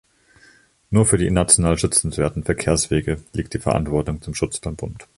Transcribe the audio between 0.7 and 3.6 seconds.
Nur für die national schützenswerten Verkehrswege liegt die